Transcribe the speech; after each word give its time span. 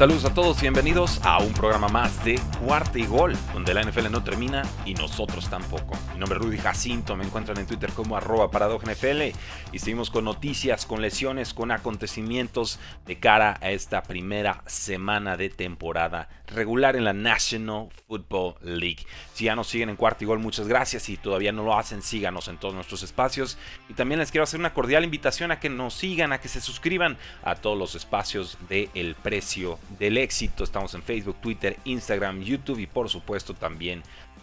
Saludos 0.00 0.24
a 0.24 0.32
todos 0.32 0.56
y 0.56 0.60
bienvenidos 0.62 1.20
a 1.24 1.40
un 1.40 1.52
programa 1.52 1.88
más 1.88 2.24
de 2.24 2.40
Cuarta 2.64 2.98
y 2.98 3.04
Gol, 3.04 3.36
donde 3.52 3.74
la 3.74 3.82
NFL 3.82 4.10
no 4.10 4.24
termina 4.24 4.62
y 4.86 4.94
nosotros 4.94 5.50
tampoco. 5.50 5.92
Mi 6.14 6.18
nombre 6.18 6.38
es 6.38 6.42
Rudy 6.46 6.56
Jacinto, 6.56 7.16
me 7.16 7.24
encuentran 7.26 7.58
en 7.58 7.66
Twitter 7.66 7.92
como 7.92 8.16
arroba 8.16 8.48
NFL 8.48 9.36
y 9.72 9.78
seguimos 9.78 10.08
con 10.08 10.24
noticias, 10.24 10.86
con 10.86 11.02
lesiones, 11.02 11.52
con 11.52 11.70
acontecimientos 11.70 12.78
de 13.04 13.18
cara 13.18 13.58
a 13.60 13.72
esta 13.72 14.02
primera 14.02 14.62
semana 14.64 15.36
de 15.36 15.50
temporada 15.50 16.30
regular 16.46 16.96
en 16.96 17.04
la 17.04 17.12
National 17.12 17.88
Football 18.08 18.54
League. 18.62 19.04
Si 19.34 19.44
ya 19.44 19.54
nos 19.54 19.68
siguen 19.68 19.90
en 19.90 19.96
Cuarta 19.96 20.24
y 20.24 20.26
Gol, 20.26 20.38
muchas 20.38 20.68
gracias. 20.68 21.04
Si 21.04 21.16
todavía 21.16 21.52
no 21.52 21.62
lo 21.62 21.76
hacen, 21.76 22.02
síganos 22.02 22.48
en 22.48 22.58
todos 22.58 22.74
nuestros 22.74 23.02
espacios. 23.02 23.58
Y 23.88 23.94
también 23.94 24.20
les 24.20 24.30
quiero 24.30 24.44
hacer 24.44 24.60
una 24.60 24.74
cordial 24.74 25.04
invitación 25.04 25.50
a 25.50 25.60
que 25.60 25.68
nos 25.68 25.94
sigan, 25.94 26.32
a 26.32 26.40
que 26.40 26.48
se 26.48 26.60
suscriban 26.60 27.18
a 27.42 27.54
todos 27.54 27.78
los 27.78 27.94
espacios 27.94 28.58
de 28.68 28.90
El 28.94 29.14
Precio 29.14 29.78
del 29.98 30.18
éxito. 30.18 30.64
Estamos 30.64 30.94
en 30.94 31.02
Facebook, 31.02 31.36
Twitter, 31.40 31.76
Instagram, 31.84 32.42
YouTube 32.42 32.78
y 32.78 32.86
por 32.86 33.08
supuesto 33.08 33.54
también 33.54 34.02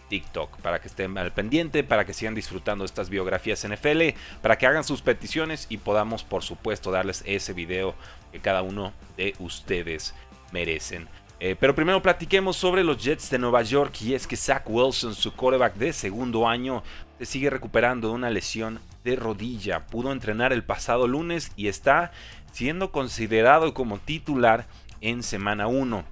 TikTok 0.10 0.58
para 0.58 0.80
que 0.80 0.88
estén 0.88 1.18
al 1.18 1.34
pendiente, 1.34 1.84
para 1.84 2.06
que 2.06 2.14
sigan 2.14 2.36
disfrutando 2.36 2.86
estas 2.86 3.10
biografías 3.10 3.68
NFL, 3.68 4.02
para 4.42 4.58
que 4.58 4.68
hagan 4.68 4.84
sus 4.84 5.02
peticiones 5.02 5.68
y 5.70 5.78
podamos 5.78 6.24
por 6.24 6.44
supuesto 6.44 6.92
darles 6.92 7.24
ese 7.26 7.54
video 7.54 7.96
que 8.32 8.40
cada 8.40 8.62
uno 8.62 8.94
de 9.16 9.36
ustedes 9.40 10.14
merecen. 10.52 11.08
Eh, 11.40 11.56
pero 11.60 11.76
primero 11.76 12.02
platiquemos 12.02 12.58
sobre 12.58 12.84
los 12.84 13.04
Jets 13.04 13.30
de 13.30 13.38
Nueva 13.38 13.62
York 13.62 14.02
y 14.02 14.16
es 14.16 14.26
que 14.26 14.36
Zach 14.36 14.64
Wilson, 14.68 15.14
su 15.14 15.34
quarterback 15.34 15.76
de 15.76 15.94
segundo 15.94 16.48
año, 16.48 16.84
se 17.20 17.26
sigue 17.26 17.52
recuperando 17.52 18.08
de 18.08 18.16
una 18.16 18.32
lesión 18.32 18.80
de 19.04 19.16
rodilla. 19.16 19.86
Pudo 19.86 20.12
entrenar 20.12 20.52
el 20.52 20.64
pasado 20.64 21.08
lunes 21.08 21.52
y 21.56 21.68
está 21.68 22.12
siendo 22.52 22.92
considerado 22.92 23.76
como 23.76 24.00
titular 24.00 24.66
en 25.02 25.24
semana 25.24 25.68
1. 25.68 26.04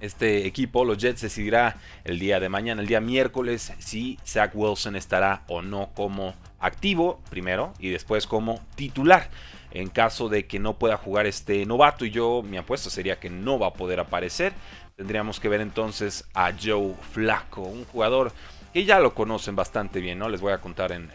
Este 0.00 0.46
equipo, 0.46 0.84
los 0.84 0.98
Jets, 0.98 1.22
decidirá 1.22 1.76
el 2.04 2.18
día 2.18 2.40
de 2.40 2.48
mañana, 2.48 2.82
el 2.82 2.88
día 2.88 3.00
miércoles, 3.00 3.72
si 3.78 4.18
Zach 4.26 4.50
Wilson 4.54 4.96
estará 4.96 5.44
o 5.46 5.62
no 5.62 5.90
como 5.94 6.34
activo 6.58 7.20
primero 7.30 7.72
y 7.78 7.90
después 7.90 8.26
como 8.26 8.60
titular. 8.74 9.30
En 9.70 9.88
caso 9.88 10.28
de 10.28 10.46
que 10.46 10.58
no 10.58 10.78
pueda 10.78 10.96
jugar 10.96 11.26
este 11.26 11.64
novato, 11.66 12.04
y 12.04 12.10
yo 12.10 12.42
mi 12.42 12.56
apuesta 12.56 12.90
sería 12.90 13.18
que 13.18 13.30
no 13.30 13.58
va 13.58 13.68
a 13.68 13.72
poder 13.72 13.98
aparecer, 13.98 14.52
tendríamos 14.96 15.40
que 15.40 15.48
ver 15.48 15.60
entonces 15.60 16.28
a 16.34 16.52
Joe 16.52 16.94
Flaco, 17.12 17.62
un 17.62 17.84
jugador 17.84 18.32
que 18.72 18.84
ya 18.84 19.00
lo 19.00 19.14
conocen 19.14 19.56
bastante 19.56 20.00
bien, 20.00 20.18
¿no? 20.18 20.28
Les 20.28 20.40
voy 20.40 20.52
a 20.52 20.58
contar 20.58 20.92
en, 20.92 21.08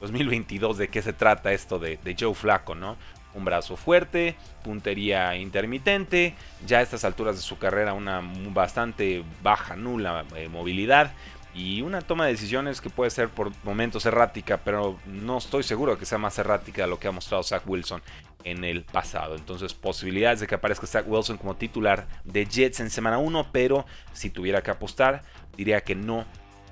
2022 0.00 0.78
de 0.78 0.88
qué 0.88 1.00
se 1.00 1.12
trata 1.12 1.52
esto 1.52 1.78
de, 1.78 1.96
de 2.02 2.16
Joe 2.18 2.34
Flaco, 2.34 2.74
¿no? 2.74 2.96
Un 3.34 3.44
brazo 3.44 3.76
fuerte, 3.76 4.36
puntería 4.62 5.36
intermitente, 5.36 6.34
ya 6.66 6.78
a 6.78 6.82
estas 6.82 7.04
alturas 7.04 7.36
de 7.36 7.42
su 7.42 7.58
carrera 7.58 7.92
una 7.94 8.22
bastante 8.50 9.24
baja, 9.42 9.76
nula 9.76 10.24
eh, 10.36 10.48
movilidad 10.48 11.12
y 11.54 11.82
una 11.82 12.00
toma 12.00 12.26
de 12.26 12.32
decisiones 12.32 12.80
que 12.80 12.88
puede 12.90 13.10
ser 13.10 13.28
por 13.28 13.52
momentos 13.64 14.06
errática, 14.06 14.58
pero 14.58 14.98
no 15.06 15.38
estoy 15.38 15.62
seguro 15.62 15.98
que 15.98 16.06
sea 16.06 16.18
más 16.18 16.38
errática 16.38 16.82
de 16.82 16.88
lo 16.88 16.98
que 16.98 17.08
ha 17.08 17.12
mostrado 17.12 17.42
Zach 17.42 17.62
Wilson 17.66 18.02
en 18.44 18.64
el 18.64 18.84
pasado. 18.84 19.36
Entonces, 19.36 19.74
posibilidades 19.74 20.40
de 20.40 20.46
que 20.46 20.54
aparezca 20.54 20.86
Zach 20.86 21.04
Wilson 21.06 21.36
como 21.36 21.56
titular 21.56 22.06
de 22.24 22.46
Jets 22.46 22.80
en 22.80 22.90
semana 22.90 23.18
1, 23.18 23.48
pero 23.52 23.84
si 24.12 24.30
tuviera 24.30 24.62
que 24.62 24.70
apostar, 24.70 25.22
diría 25.56 25.82
que 25.82 25.94
no 25.94 26.24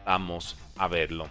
vamos 0.06 0.56
a 0.77 0.88
verlo. 0.88 1.28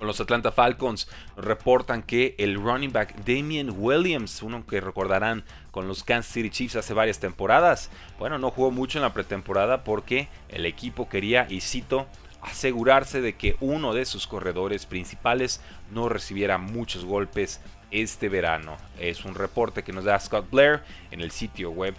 Los 0.00 0.20
Atlanta 0.20 0.52
Falcons 0.52 1.08
reportan 1.36 2.02
que 2.02 2.36
el 2.38 2.54
running 2.54 2.92
back 2.92 3.16
Damien 3.24 3.74
Williams, 3.76 4.42
uno 4.42 4.64
que 4.64 4.80
recordarán 4.80 5.44
con 5.72 5.88
los 5.88 6.04
Kansas 6.04 6.32
City 6.32 6.50
Chiefs 6.50 6.76
hace 6.76 6.94
varias 6.94 7.18
temporadas, 7.18 7.90
bueno, 8.18 8.38
no 8.38 8.50
jugó 8.50 8.70
mucho 8.70 8.98
en 8.98 9.02
la 9.02 9.12
pretemporada 9.12 9.82
porque 9.82 10.28
el 10.48 10.66
equipo 10.66 11.08
quería, 11.08 11.46
y 11.50 11.60
cito, 11.60 12.06
asegurarse 12.42 13.20
de 13.20 13.34
que 13.34 13.56
uno 13.60 13.92
de 13.92 14.04
sus 14.04 14.26
corredores 14.26 14.86
principales 14.86 15.60
no 15.90 16.08
recibiera 16.08 16.58
muchos 16.58 17.04
golpes 17.04 17.60
este 17.90 18.28
verano. 18.28 18.76
Es 18.98 19.24
un 19.24 19.34
reporte 19.34 19.82
que 19.82 19.92
nos 19.92 20.04
da 20.04 20.20
Scott 20.20 20.48
Blair 20.50 20.82
en 21.10 21.20
el 21.20 21.30
sitio 21.30 21.70
web 21.70 21.94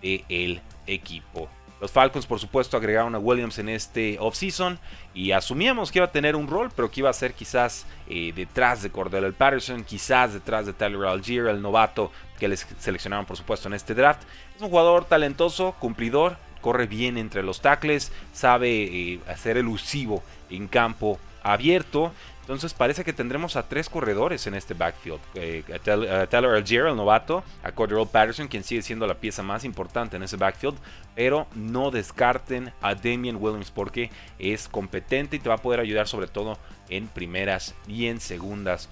del 0.00 0.60
equipo. 0.86 1.48
Los 1.82 1.90
Falcons, 1.90 2.26
por 2.26 2.38
supuesto, 2.38 2.76
agregaron 2.76 3.16
a 3.16 3.18
Williams 3.18 3.58
en 3.58 3.68
este 3.68 4.16
offseason 4.20 4.78
y 5.14 5.32
asumíamos 5.32 5.90
que 5.90 5.98
iba 5.98 6.06
a 6.06 6.12
tener 6.12 6.36
un 6.36 6.46
rol, 6.46 6.70
pero 6.76 6.88
que 6.88 7.00
iba 7.00 7.10
a 7.10 7.12
ser 7.12 7.34
quizás 7.34 7.86
eh, 8.08 8.32
detrás 8.36 8.84
de 8.84 8.90
Cordell 8.90 9.32
Patterson, 9.32 9.82
quizás 9.82 10.32
detrás 10.32 10.64
de 10.64 10.74
Tyler 10.74 11.04
Algier, 11.08 11.48
el 11.48 11.60
novato 11.60 12.12
que 12.38 12.46
les 12.46 12.68
seleccionaron, 12.78 13.26
por 13.26 13.36
supuesto, 13.36 13.66
en 13.66 13.74
este 13.74 13.94
draft. 13.94 14.22
Es 14.54 14.62
un 14.62 14.68
jugador 14.68 15.06
talentoso, 15.06 15.74
cumplidor, 15.80 16.36
corre 16.60 16.86
bien 16.86 17.18
entre 17.18 17.42
los 17.42 17.60
tackles, 17.60 18.12
sabe 18.32 18.84
eh, 18.84 19.20
hacer 19.26 19.56
elusivo 19.56 20.22
en 20.50 20.68
campo 20.68 21.18
abierto 21.42 22.12
entonces 22.42 22.74
parece 22.74 23.04
que 23.04 23.12
tendremos 23.12 23.54
a 23.54 23.68
tres 23.68 23.88
corredores 23.88 24.48
en 24.48 24.54
este 24.54 24.74
backfield. 24.74 25.20
Eh, 25.34 25.62
a, 25.72 26.26
Tyler 26.26 26.50
Algier, 26.50 26.86
el 26.86 26.96
novato, 26.96 27.44
a 27.62 27.70
Cordero 27.70 28.04
Patterson, 28.04 28.48
quien 28.48 28.64
sigue 28.64 28.82
siendo 28.82 29.06
la 29.06 29.14
pieza 29.14 29.44
más 29.44 29.64
importante 29.64 30.16
en 30.16 30.24
ese 30.24 30.36
backfield, 30.36 30.76
pero 31.14 31.46
no 31.54 31.92
descarten 31.92 32.72
a 32.80 32.96
Damian 32.96 33.36
Williams 33.36 33.70
porque 33.70 34.10
es 34.40 34.68
competente 34.68 35.36
y 35.36 35.38
te 35.38 35.48
va 35.48 35.54
a 35.54 35.62
poder 35.62 35.78
ayudar 35.78 36.08
sobre 36.08 36.26
todo 36.26 36.58
en 36.88 37.06
primeras 37.06 37.76
y 37.86 38.06
en 38.06 38.18
segundas 38.18 38.88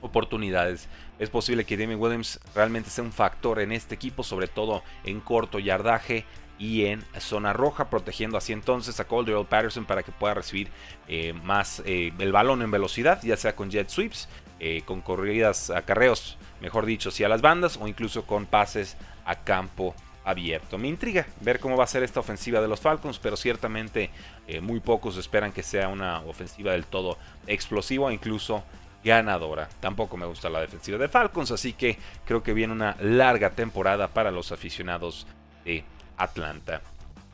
oportunidades. 0.00 0.88
Es 1.18 1.28
posible 1.28 1.64
que 1.64 1.76
Damian 1.76 2.00
Williams 2.00 2.38
realmente 2.54 2.88
sea 2.88 3.02
un 3.02 3.12
factor 3.12 3.58
en 3.58 3.72
este 3.72 3.96
equipo, 3.96 4.22
sobre 4.22 4.46
todo 4.46 4.84
en 5.04 5.20
corto 5.20 5.58
yardaje 5.58 6.24
y 6.58 6.86
en 6.86 7.04
zona 7.18 7.52
roja, 7.52 7.90
protegiendo 7.90 8.38
así 8.38 8.52
entonces 8.52 9.00
a 9.00 9.04
Caldwell 9.04 9.46
Patterson 9.46 9.84
para 9.84 10.02
que 10.02 10.12
pueda 10.12 10.34
recibir 10.34 10.68
eh, 11.08 11.32
más 11.32 11.82
eh, 11.84 12.12
el 12.18 12.32
balón 12.32 12.62
en 12.62 12.70
velocidad, 12.70 13.20
ya 13.22 13.36
sea 13.36 13.56
con 13.56 13.70
jet 13.70 13.88
sweeps, 13.88 14.28
eh, 14.60 14.82
con 14.84 15.00
corridas, 15.00 15.70
acarreos, 15.70 16.38
mejor 16.60 16.86
dicho, 16.86 17.10
si 17.10 17.24
a 17.24 17.28
las 17.28 17.42
bandas 17.42 17.76
o 17.76 17.88
incluso 17.88 18.24
con 18.26 18.46
pases 18.46 18.96
a 19.24 19.36
campo 19.36 19.94
abierto. 20.24 20.78
Me 20.78 20.86
intriga 20.86 21.26
ver 21.40 21.58
cómo 21.58 21.76
va 21.76 21.82
a 21.84 21.88
ser 21.88 22.04
esta 22.04 22.20
ofensiva 22.20 22.60
de 22.60 22.68
los 22.68 22.80
Falcons, 22.80 23.18
pero 23.18 23.36
ciertamente 23.36 24.10
muy 24.60 24.78
pocos 24.78 25.16
esperan 25.16 25.50
que 25.50 25.64
sea 25.64 25.88
una 25.88 26.20
ofensiva 26.20 26.72
del 26.72 26.86
todo 26.86 27.18
explosiva 27.48 28.06
o 28.06 28.10
incluso 28.12 28.62
ganadora. 29.02 29.68
Tampoco 29.80 30.16
me 30.16 30.26
gusta 30.26 30.48
la 30.48 30.60
defensiva 30.60 30.98
de 30.98 31.08
Falcons, 31.08 31.50
así 31.50 31.72
que 31.72 31.98
creo 32.24 32.42
que 32.42 32.52
viene 32.52 32.72
una 32.72 32.96
larga 33.00 33.50
temporada 33.50 34.08
para 34.08 34.30
los 34.30 34.52
aficionados 34.52 35.26
de 35.64 35.84
Atlanta. 36.16 36.82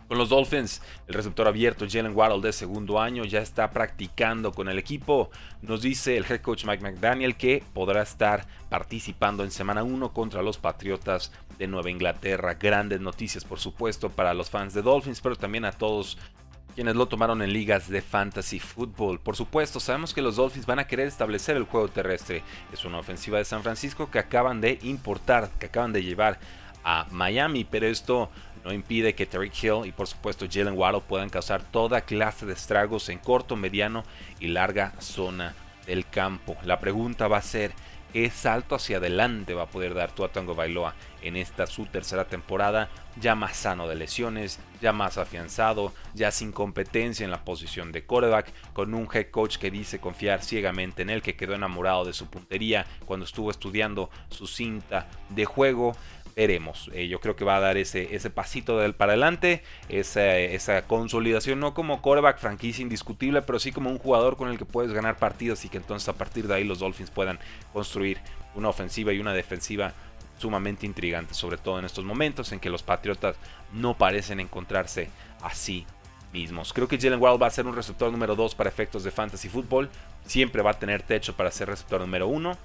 Con 0.09 0.17
los 0.17 0.31
Dolphins, 0.31 0.81
el 1.07 1.15
receptor 1.15 1.47
abierto 1.47 1.85
Jalen 1.87 2.17
Waddle 2.17 2.41
de 2.41 2.55
segundo 2.55 2.99
año 2.99 3.27
ya 3.27 3.41
está 3.41 3.71
practicando 3.71 4.53
con 4.53 4.71
el 4.71 4.79
equipo. 4.79 5.31
Nos 5.61 5.83
dice 5.83 6.17
el 6.17 6.25
head 6.25 6.41
coach 6.41 6.65
Mike 6.65 6.83
McDaniel 6.83 7.37
que 7.37 7.63
podrá 7.75 8.01
estar 8.01 8.47
participando 8.71 9.45
en 9.45 9.51
semana 9.51 9.83
1 9.83 10.15
contra 10.15 10.41
los 10.41 10.57
Patriotas 10.57 11.31
de 11.59 11.67
Nueva 11.67 11.91
Inglaterra. 11.91 12.55
Grandes 12.55 13.03
noticias, 13.03 13.45
por 13.45 13.61
supuesto, 13.61 14.09
para 14.09 14.33
los 14.33 14.49
fans 14.49 14.73
de 14.73 14.81
Dolphins, 14.81 15.21
pero 15.21 15.37
también 15.37 15.67
a 15.67 15.73
todos 15.73 16.17
quienes 16.75 16.97
lo 16.97 17.09
tomaron 17.09 17.43
en 17.43 17.53
ligas 17.53 17.91
de 17.91 18.01
fantasy 18.01 18.61
football. 18.61 19.21
Por 19.21 19.37
supuesto, 19.37 19.79
sabemos 19.79 20.15
que 20.15 20.23
los 20.23 20.37
Dolphins 20.37 20.65
van 20.65 20.79
a 20.79 20.87
querer 20.87 21.09
establecer 21.09 21.57
el 21.57 21.65
juego 21.65 21.89
terrestre. 21.89 22.43
Es 22.73 22.85
una 22.87 23.01
ofensiva 23.01 23.37
de 23.37 23.45
San 23.45 23.63
Francisco 23.63 24.11
que 24.11 24.21
acaban 24.21 24.63
de 24.63 24.79
importar, 24.83 25.51
que 25.59 25.67
acaban 25.67 25.93
de 25.93 26.03
llevar 26.03 26.39
a 26.85 27.07
Miami, 27.11 27.65
pero 27.65 27.87
esto 27.87 28.31
no 28.69 28.75
impide 28.75 29.15
que 29.15 29.25
Tariq 29.25 29.65
Hill 29.65 29.87
y 29.87 29.93
por 29.93 30.07
supuesto 30.07 30.47
Jalen 30.51 30.77
Waddle 30.77 31.01
puedan 31.01 31.31
causar 31.31 31.63
toda 31.63 32.03
clase 32.03 32.45
de 32.45 32.53
estragos 32.53 33.09
en 33.09 33.19
corto, 33.19 33.57
mediano 33.57 34.05
y 34.41 34.49
larga 34.49 34.93
zona 35.01 35.55
del 35.87 36.07
campo. 36.07 36.55
La 36.65 36.79
pregunta 36.79 37.29
va 37.29 37.39
a 37.39 37.43
ser, 37.43 37.73
qué 38.13 38.29
salto 38.29 38.75
hacia 38.75 38.99
adelante 38.99 39.55
va 39.55 39.63
a 39.63 39.71
poder 39.71 39.95
dar 39.95 40.13
Tua 40.13 40.29
Tango 40.29 40.55
Bailoa 40.55 40.95
en 41.23 41.37
esta 41.37 41.67
su 41.67 41.87
tercera 41.87 42.27
temporada, 42.27 42.91
ya 43.21 43.35
más 43.35 43.57
sano 43.57 43.89
de 43.89 43.95
lesiones, 43.95 44.61
ya 44.81 44.93
más 44.93 45.19
afianzado, 45.19 45.93
ya 46.15 46.31
sin 46.31 46.53
competencia 46.53 47.25
en 47.25 47.31
la 47.31 47.45
posición 47.45 47.91
de 47.91 48.05
quarterback, 48.05 48.53
con 48.73 48.95
un 48.95 49.09
head 49.13 49.31
coach 49.31 49.57
que 49.57 49.71
dice 49.71 49.99
confiar 49.99 50.43
ciegamente 50.43 51.03
en 51.03 51.11
él, 51.11 51.23
que 51.23 51.37
quedó 51.37 51.55
enamorado 51.55 52.05
de 52.05 52.13
su 52.13 52.27
puntería 52.27 52.87
cuando 53.07 53.25
estuvo 53.25 53.51
estudiando 53.51 54.11
su 54.31 54.47
cinta 54.47 55.09
de 55.31 55.45
juego 55.45 55.97
veremos. 56.39 56.89
Eh, 56.95 57.09
yo 57.09 57.21
creo 57.21 57.35
que 57.35 57.45
va 57.45 57.57
a 57.57 57.61
dar 57.61 57.77
ese, 57.77 58.15
ese 58.15 58.31
pasito 58.31 58.79
del 58.79 58.95
para 58.95 59.15
adelante, 59.15 59.65
esa, 59.89 60.39
esa, 60.39 60.83
consolidación, 60.83 61.59
no 61.59 61.75
como 61.75 62.01
quarterback 62.01 62.39
franquicia 62.39 62.81
indiscutible, 62.81 63.43
pero 63.43 63.59
sí 63.59 63.73
como 63.73 63.91
un 63.91 63.99
jugador 63.99 64.37
con 64.37 64.49
el 64.49 64.57
que 64.57 64.65
puedes 64.65 64.93
ganar 64.93 65.17
partidos 65.17 65.65
y 65.65 65.69
que 65.69 65.79
entonces 65.79 66.09
a 66.09 66.13
partir 66.13 66.47
de 66.47 66.55
ahí 66.55 66.63
los 66.63 66.79
Dolphins 66.79 67.11
puedan 67.11 67.41
construir 67.73 68.19
una 68.55 68.69
ofensiva 68.69 69.13
y 69.13 69.19
una 69.19 69.35
defensiva 69.35 69.95
sumamente 70.39 70.87
intrigante, 70.87 71.35
sobre 71.35 71.59
todo 71.59 71.81
en 71.81 71.85
estos 71.85 72.05
momentos 72.05 72.53
en 72.53 72.61
que 72.61 72.71
los 72.71 72.85
Patriotas 72.85 73.35
no 73.73 73.99
parecen 73.99 74.39
encontrarse 74.39 75.11
así 75.43 75.87
mismos. 76.33 76.73
Creo 76.73 76.87
que 76.87 77.01
Jalen 77.01 77.21
Waddle 77.21 77.41
va 77.41 77.49
a 77.49 77.51
ser 77.51 77.67
un 77.67 77.75
receptor 77.75 78.13
número 78.13 78.37
2 78.37 78.55
para 78.55 78.71
efectos 78.71 79.03
de 79.03 79.11
fantasy 79.11 79.49
fútbol, 79.49 79.91
siempre 80.25 80.63
va 80.63 80.71
a 80.71 80.79
tener 80.79 81.03
techo 81.03 81.35
para 81.35 81.51
ser 81.51 81.67
receptor 81.67 82.01
número 82.01 82.29
1 82.29 82.57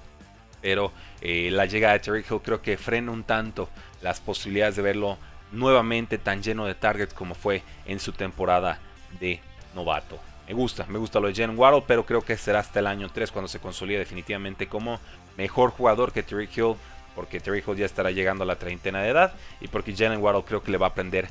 pero 0.63 0.92
eh, 1.21 1.50
la 1.51 1.65
llegada 1.65 1.94
de 1.94 2.00
Terry 2.00 2.25
Hill 2.27 2.39
creo 2.42 2.62
que 2.62 2.77
frena 2.77 3.12
un 3.12 3.24
tanto 3.24 3.69
las 4.01 4.19
posibilidades 4.19 4.77
de 4.77 4.81
verlo 4.81 5.18
nuevamente 5.51 6.18
tan 6.18 6.42
lleno 6.42 6.65
de 6.65 6.74
targets 6.74 7.13
como 7.13 7.36
fue 7.36 7.62
en 7.86 8.00
su 8.00 8.13
temporada 8.13 8.80
de 9.19 9.39
novato. 9.75 10.18
Me 10.48 10.54
gusta, 10.54 10.86
me 10.88 10.98
gusta 10.98 11.19
lo 11.19 11.27
de 11.27 11.36
Jalen 11.36 11.60
Waddle, 11.60 11.83
pero 11.86 12.06
creo 12.06 12.21
que 12.21 12.38
será 12.38 12.60
hasta 12.60 12.80
el 12.80 12.88
año 12.88 13.10
3 13.13 13.31
cuando 13.31 13.48
se 13.48 13.60
consolide 13.60 14.00
definitivamente 14.00 14.68
como 14.68 15.00
mejor 15.38 15.71
jugador 15.71 16.12
que 16.12 16.24
Terry 16.24 16.50
Hill, 16.54 16.75
porque 17.13 17.39
Terry 17.42 17.62
Hill 17.65 17.77
ya 17.77 17.86
estará 17.86 18.12
llegando 18.12 18.44
a 18.44 18.48
la 18.48 18.56
treintena 18.56 19.01
de 19.01 19.10
edad 19.10 19.33
y 19.60 19.68
porque 19.68 19.95
Jalen 19.95 20.21
Waddle 20.21 20.44
creo 20.44 20.63
que 20.63 20.71
le 20.71 20.77
va 20.77 20.88
a 20.88 20.89
aprender 20.89 21.27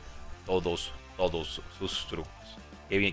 todos, 0.46 0.92
todos 1.16 1.62
sus 1.78 2.06
trucos. 2.06 2.30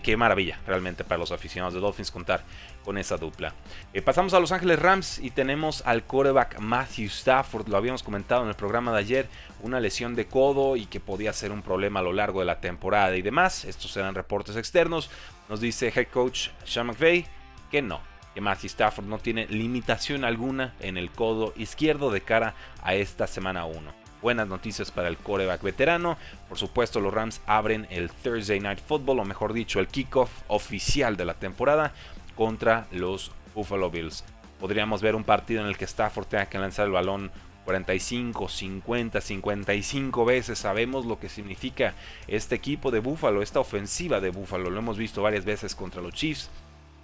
Qué, 0.03 0.17
maravilla 0.17 0.59
realmente 0.67 1.05
para 1.05 1.19
los 1.19 1.31
aficionados 1.31 1.73
de 1.73 1.79
Dolphins 1.79 2.11
contar 2.11 2.43
con 2.83 2.97
esa 2.97 3.15
dupla. 3.15 3.53
Eh, 3.93 4.01
pasamos 4.01 4.33
a 4.33 4.39
Los 4.41 4.51
Ángeles 4.51 4.77
Rams 4.77 5.19
y 5.19 5.31
tenemos 5.31 5.83
al 5.85 6.03
quarterback 6.03 6.59
Matthew 6.59 7.05
Stafford. 7.05 7.69
Lo 7.69 7.77
habíamos 7.77 8.03
comentado 8.03 8.43
en 8.43 8.49
el 8.49 8.55
programa 8.55 8.91
de 8.91 8.99
ayer. 8.99 9.29
Una 9.61 9.79
lesión 9.79 10.15
de 10.15 10.27
codo 10.27 10.75
y 10.75 10.85
que 10.85 10.99
podía 10.99 11.31
ser 11.31 11.53
un 11.53 11.61
problema 11.61 12.01
a 12.01 12.03
lo 12.03 12.11
largo 12.11 12.41
de 12.41 12.45
la 12.45 12.59
temporada 12.59 13.15
y 13.15 13.21
demás. 13.21 13.63
Estos 13.63 13.95
eran 13.95 14.15
reportes 14.15 14.57
externos. 14.57 15.09
Nos 15.47 15.61
dice 15.61 15.93
head 15.95 16.07
coach 16.07 16.49
Sean 16.65 16.87
McVay 16.87 17.25
que 17.71 17.81
no, 17.81 18.01
que 18.33 18.41
Matthew 18.41 18.67
Stafford 18.67 19.05
no 19.05 19.19
tiene 19.19 19.47
limitación 19.47 20.25
alguna 20.25 20.73
en 20.81 20.97
el 20.97 21.09
codo 21.09 21.53
izquierdo 21.55 22.11
de 22.11 22.19
cara 22.19 22.53
a 22.83 22.95
esta 22.95 23.27
semana 23.27 23.63
1 23.63 24.08
buenas 24.21 24.47
noticias 24.47 24.91
para 24.91 25.07
el 25.07 25.17
coreback 25.17 25.61
veterano. 25.61 26.17
Por 26.47 26.57
supuesto, 26.57 26.99
los 26.99 27.13
Rams 27.13 27.41
abren 27.45 27.87
el 27.89 28.09
Thursday 28.09 28.59
Night 28.59 28.79
Football, 28.79 29.19
o 29.19 29.25
mejor 29.25 29.53
dicho, 29.53 29.79
el 29.79 29.87
kickoff 29.87 30.29
oficial 30.47 31.17
de 31.17 31.25
la 31.25 31.33
temporada 31.33 31.93
contra 32.35 32.87
los 32.91 33.31
Buffalo 33.55 33.89
Bills. 33.89 34.23
Podríamos 34.59 35.01
ver 35.01 35.15
un 35.15 35.23
partido 35.23 35.61
en 35.61 35.67
el 35.67 35.77
que 35.77 35.85
Stafford 35.85 36.27
tenga 36.27 36.47
que 36.47 36.59
lanzar 36.59 36.85
el 36.85 36.91
balón 36.91 37.31
45, 37.65 38.49
50, 38.49 39.21
55 39.21 40.25
veces. 40.25 40.59
Sabemos 40.59 41.05
lo 41.05 41.19
que 41.19 41.29
significa 41.29 41.93
este 42.27 42.55
equipo 42.55 42.91
de 42.91 42.99
Buffalo, 42.99 43.41
esta 43.41 43.59
ofensiva 43.59 44.19
de 44.19 44.31
Buffalo. 44.31 44.69
Lo 44.69 44.79
hemos 44.79 44.97
visto 44.97 45.21
varias 45.21 45.45
veces 45.45 45.75
contra 45.75 46.01
los 46.01 46.13
Chiefs. 46.13 46.49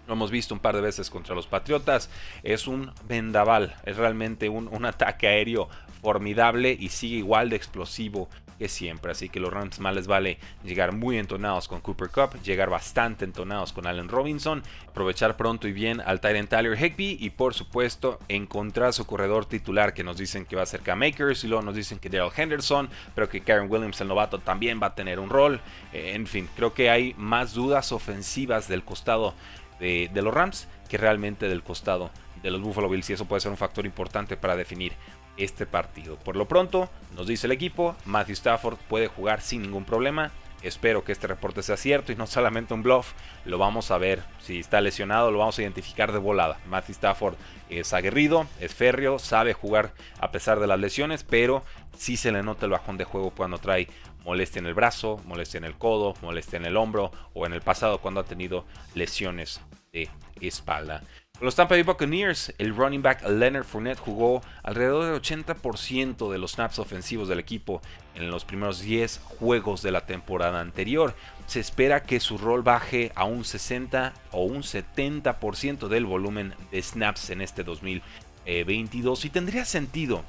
Lo 0.07 0.13
hemos 0.13 0.31
visto 0.31 0.53
un 0.53 0.59
par 0.59 0.75
de 0.75 0.81
veces 0.81 1.09
contra 1.09 1.35
los 1.35 1.47
Patriotas. 1.47 2.09
Es 2.43 2.67
un 2.67 2.91
vendaval, 3.07 3.75
es 3.83 3.97
realmente 3.97 4.49
un, 4.49 4.67
un 4.67 4.85
ataque 4.85 5.27
aéreo 5.27 5.69
formidable 6.01 6.75
y 6.79 6.89
sigue 6.89 7.17
igual 7.17 7.49
de 7.49 7.55
explosivo 7.55 8.29
que 8.57 8.69
siempre. 8.69 9.11
Así 9.11 9.29
que 9.29 9.39
los 9.39 9.51
Rams 9.51 9.79
más 9.79 9.95
les 9.95 10.07
vale 10.07 10.37
llegar 10.63 10.93
muy 10.93 11.17
entonados 11.17 11.67
con 11.67 11.81
Cooper 11.81 12.09
Cup, 12.09 12.41
llegar 12.41 12.69
bastante 12.69 13.25
entonados 13.25 13.73
con 13.73 13.87
Allen 13.87 14.09
Robinson, 14.09 14.63
aprovechar 14.87 15.37
pronto 15.37 15.67
y 15.67 15.73
bien 15.73 16.01
al 16.01 16.21
Tyrant 16.21 16.49
Tyler 16.49 16.77
Higby 16.77 17.17
y 17.19 17.29
por 17.31 17.53
supuesto 17.53 18.19
encontrar 18.27 18.93
su 18.93 19.05
corredor 19.05 19.45
titular 19.45 19.93
que 19.93 20.03
nos 20.03 20.17
dicen 20.17 20.45
que 20.45 20.55
va 20.55 20.63
a 20.63 20.67
ser 20.67 20.81
Cam 20.81 20.99
Makers 20.99 21.43
y 21.43 21.47
luego 21.47 21.63
nos 21.63 21.75
dicen 21.75 21.99
que 21.99 22.09
Daryl 22.09 22.31
Henderson, 22.35 22.89
pero 23.13 23.29
que 23.29 23.41
Karen 23.41 23.69
Williams 23.69 23.99
el 24.01 24.07
novato 24.07 24.39
también 24.39 24.79
va 24.81 24.87
a 24.87 24.95
tener 24.95 25.19
un 25.19 25.29
rol. 25.29 25.61
Eh, 25.93 26.13
en 26.15 26.27
fin, 26.27 26.47
creo 26.55 26.73
que 26.73 26.89
hay 26.89 27.13
más 27.17 27.53
dudas 27.53 27.91
ofensivas 27.91 28.67
del 28.67 28.83
costado 28.83 29.33
de, 29.79 30.09
los 30.13 30.33
Rams 30.33 30.67
que 30.89 30.97
realmente 30.97 31.47
del 31.47 31.63
costado 31.63 32.11
de 32.41 32.51
los 32.51 32.61
Buffalo 32.61 32.89
Bills 32.89 33.09
y 33.09 33.13
eso 33.13 33.25
puede 33.25 33.41
ser 33.41 33.51
un 33.51 33.57
factor 33.57 33.85
importante 33.85 34.37
para 34.37 34.55
definir 34.55 34.93
este 35.37 35.65
partido. 35.65 36.17
Por 36.17 36.35
lo 36.35 36.47
pronto, 36.47 36.89
nos 37.15 37.27
dice 37.27 37.47
el 37.47 37.51
equipo, 37.51 37.95
Matthew 38.05 38.33
Stafford 38.33 38.77
puede 38.87 39.07
jugar 39.07 39.41
sin 39.41 39.61
ningún 39.61 39.83
problema. 39.83 40.31
Espero 40.61 41.03
que 41.03 41.11
este 41.11 41.27
reporte 41.27 41.61
sea 41.61 41.77
cierto 41.77 42.11
y 42.11 42.15
no 42.15 42.25
solamente 42.25 42.73
un 42.73 42.81
bluff. 42.81 43.13
Lo 43.45 43.57
vamos 43.57 43.91
a 43.91 43.97
ver. 43.97 44.23
Si 44.39 44.59
está 44.59 44.81
lesionado, 44.81 45.29
lo 45.29 45.39
vamos 45.39 45.59
a 45.59 45.61
identificar 45.61 46.11
de 46.11 46.17
volada. 46.17 46.59
Matthew 46.67 46.93
Stafford 46.93 47.35
es 47.69 47.93
aguerrido, 47.93 48.47
es 48.59 48.73
férreo, 48.73 49.19
sabe 49.19 49.53
jugar 49.53 49.93
a 50.19 50.31
pesar 50.31 50.59
de 50.59 50.67
las 50.67 50.79
lesiones, 50.79 51.23
pero 51.23 51.63
sí 51.95 52.17
se 52.17 52.31
le 52.31 52.41
nota 52.41 52.65
el 52.65 52.71
bajón 52.71 52.97
de 52.97 53.03
juego 53.03 53.31
cuando 53.31 53.57
trae 53.59 53.87
molestia 54.25 54.59
en 54.59 54.65
el 54.65 54.73
brazo, 54.73 55.21
molestia 55.25 55.59
en 55.59 55.63
el 55.63 55.77
codo, 55.77 56.15
molestia 56.21 56.57
en 56.57 56.65
el 56.65 56.75
hombro 56.75 57.11
o 57.33 57.45
en 57.45 57.53
el 57.53 57.61
pasado 57.61 57.99
cuando 57.99 58.19
ha 58.19 58.25
tenido 58.25 58.65
lesiones 58.93 59.61
de 59.93 60.09
espalda 60.41 61.01
los 61.41 61.55
Tampa 61.55 61.75
Bay 61.75 61.83
Buccaneers, 61.83 62.53
el 62.57 62.73
running 62.73 63.01
back 63.01 63.27
Leonard 63.27 63.65
Fournette 63.65 63.99
jugó 63.99 64.41
alrededor 64.63 65.05
del 65.05 65.21
80% 65.21 66.31
de 66.31 66.37
los 66.37 66.53
snaps 66.53 66.79
ofensivos 66.79 67.27
del 67.27 67.39
equipo 67.39 67.81
en 68.15 68.29
los 68.31 68.45
primeros 68.45 68.79
10 68.79 69.19
juegos 69.39 69.81
de 69.81 69.91
la 69.91 70.05
temporada 70.05 70.61
anterior. 70.61 71.13
Se 71.47 71.59
espera 71.59 72.03
que 72.03 72.21
su 72.21 72.37
rol 72.37 72.63
baje 72.63 73.11
a 73.15 73.25
un 73.25 73.43
60 73.43 74.13
o 74.31 74.43
un 74.45 74.63
70% 74.63 75.89
del 75.89 76.05
volumen 76.05 76.53
de 76.71 76.81
snaps 76.81 77.29
en 77.31 77.41
este 77.41 77.65
2022 77.65 79.25
y 79.25 79.29
tendría 79.29 79.65
sentido. 79.65 80.23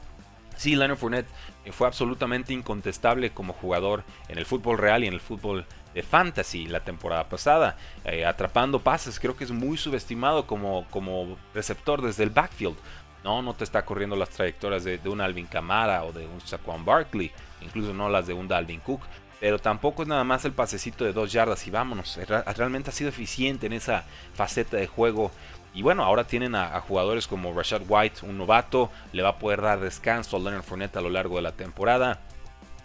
Sí, 0.57 0.75
Leonard 0.75 0.99
Fournette 0.99 1.29
fue 1.71 1.87
absolutamente 1.87 2.53
incontestable 2.53 3.31
como 3.31 3.53
jugador 3.53 4.05
en 4.29 4.39
el 4.39 4.47
fútbol 4.47 4.79
real 4.79 5.05
y 5.05 5.07
en 5.07 5.15
el 5.15 5.21
fútbol 5.21 5.67
de 5.95 6.03
fantasy 6.03 6.67
la 6.67 6.81
temporada 6.81 7.29
pasada, 7.29 7.77
eh, 8.05 8.25
atrapando 8.25 8.81
pases. 8.81 9.19
Creo 9.19 9.37
que 9.37 9.45
es 9.45 9.51
muy 9.51 9.77
subestimado 9.77 10.47
como, 10.47 10.87
como 10.91 11.37
receptor 11.55 12.03
desde 12.03 12.23
el 12.23 12.31
backfield. 12.31 12.77
No, 13.25 13.43
no 13.43 13.55
te 13.55 13.65
está 13.65 13.85
corriendo 13.85 14.15
las 14.15 14.29
trayectorias 14.31 14.85
de, 14.85 15.01
un 15.07 15.21
Alvin 15.21 15.47
Kamara 15.47 16.05
o 16.05 16.13
de 16.13 16.27
un 16.27 16.41
Saquon 16.41 16.85
Barkley, 16.85 17.33
incluso 17.61 17.93
no 17.93 18.09
las 18.09 18.27
de 18.27 18.35
un 18.35 18.47
Dalvin 18.47 18.81
Cook. 18.81 19.01
Pero 19.41 19.59
tampoco 19.59 20.03
es 20.03 20.09
nada 20.09 20.25
más 20.25 20.45
el 20.45 20.53
pasecito 20.53 21.05
de 21.05 21.13
dos 21.13 21.33
yardas 21.33 21.67
y 21.67 21.71
vámonos. 21.71 22.19
Realmente 22.57 22.91
ha 22.91 22.93
sido 22.93 23.11
eficiente 23.11 23.67
en 23.67 23.75
esa 23.75 24.05
faceta 24.35 24.77
de 24.77 24.87
juego. 24.87 25.31
Y 25.77 25.83
bueno, 25.83 26.03
ahora 26.05 26.27
tienen 26.27 26.55
a, 26.55 26.81
jugadores 26.81 27.27
como 27.27 27.53
Rashad 27.53 27.83
White, 27.87 28.25
un 28.25 28.39
novato, 28.39 28.91
le 29.13 29.23
va 29.23 29.29
a 29.29 29.39
poder 29.39 29.61
dar 29.61 29.79
descanso 29.79 30.39
a 30.39 30.41
Leonard 30.41 30.63
Fournette 30.63 30.97
a 30.97 31.03
lo 31.03 31.11
largo 31.11 31.37
de 31.37 31.43
la 31.43 31.53
temporada. 31.53 32.23